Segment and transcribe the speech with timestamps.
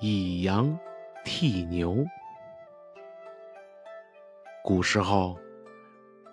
[0.00, 0.78] 以羊
[1.24, 2.04] 替牛。
[4.62, 5.38] 古时候，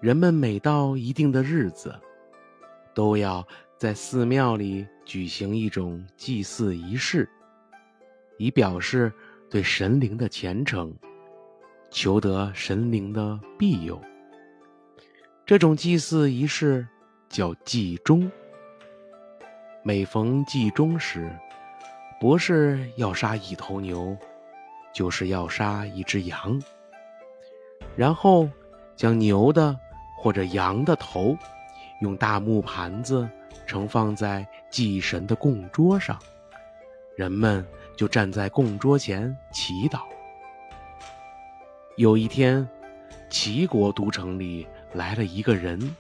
[0.01, 1.97] 人们每到一定的日子，
[2.93, 3.47] 都要
[3.77, 7.29] 在寺庙里举行一种祭祀仪式，
[8.37, 9.11] 以表示
[9.49, 10.93] 对神灵的虔诚，
[11.89, 14.01] 求得神灵的庇佑。
[15.45, 16.85] 这种祭祀仪式
[17.29, 18.29] 叫祭钟。
[19.83, 21.29] 每逢祭钟时，
[22.19, 24.15] 不是要杀一头牛，
[24.93, 26.61] 就是要杀一只羊，
[27.95, 28.49] 然后
[28.95, 29.77] 将牛的
[30.17, 31.37] 或者羊的头
[32.01, 33.27] 用大木盘子
[33.65, 36.17] 盛放在祭神的供桌上，
[37.17, 37.65] 人们
[37.97, 40.01] 就站在供桌前祈祷。
[41.97, 42.67] 有一天，
[43.29, 45.93] 齐国都城里来了一个人，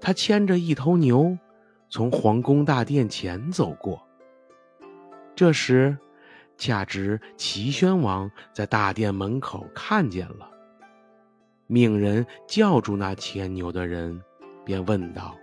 [0.00, 1.38] 他牵着一头牛
[1.88, 4.02] 从皇宫大殿前走过。
[5.42, 5.98] 这时，
[6.56, 10.48] 恰值齐宣王在大殿门口看见了，
[11.66, 14.22] 命人叫住那牵牛的人，
[14.64, 15.34] 便问道：“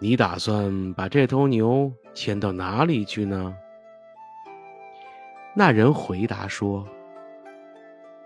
[0.00, 3.54] 你打算把这头牛牵到哪里去呢？”
[5.54, 6.84] 那人回答说：“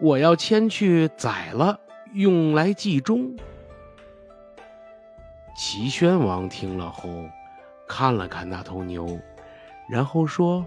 [0.00, 1.78] 我要牵去宰了，
[2.14, 3.36] 用来祭钟。”
[5.54, 7.10] 齐宣王听了后，
[7.86, 9.20] 看了看那头牛。
[9.90, 10.64] 然后说：“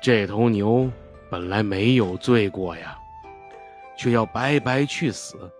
[0.00, 0.88] 这头牛
[1.28, 2.96] 本来没有罪过呀，
[3.98, 5.50] 却要白白去死。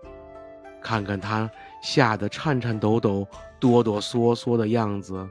[0.81, 1.49] 看看它
[1.81, 3.27] 吓得颤颤抖抖、
[3.59, 5.27] 哆哆嗦嗦的样子，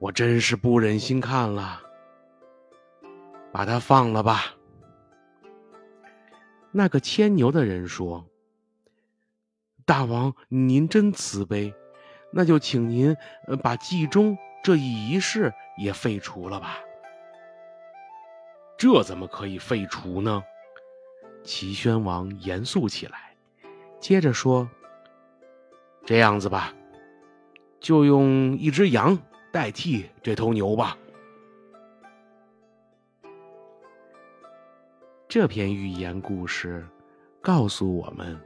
[0.00, 1.80] 我真是不忍心看了。
[3.52, 4.56] 把它放了吧。”
[6.72, 8.26] 那个牵牛的人说
[9.86, 11.72] ：“大王，您真慈悲，
[12.32, 13.16] 那就请您
[13.62, 16.78] 把祭钟。”这一仪式也废除了吧？
[18.78, 20.42] 这怎么可以废除呢？
[21.42, 23.36] 齐宣王严肃起来，
[24.00, 24.66] 接着说
[26.06, 26.72] ：“这样子吧，
[27.78, 29.18] 就用一只羊
[29.52, 30.96] 代替这头牛吧。”
[35.28, 36.88] 这篇寓言故事
[37.42, 38.40] 告诉我们：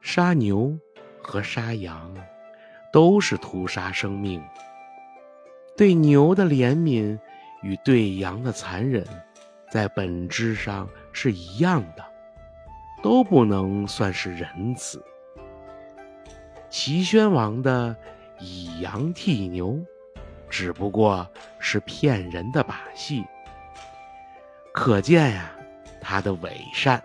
[0.00, 0.78] 杀牛
[1.20, 2.16] 和杀羊
[2.92, 4.40] 都是屠杀生命。
[5.78, 7.16] 对牛的怜悯
[7.62, 9.06] 与对羊的残忍，
[9.70, 12.04] 在本质上是一样的，
[13.00, 15.00] 都不能算是仁慈。
[16.68, 17.94] 齐宣王的
[18.40, 19.78] 以羊替牛，
[20.50, 21.24] 只不过
[21.60, 23.24] 是骗人的把戏，
[24.74, 25.52] 可见呀，
[26.00, 27.00] 他的伪善。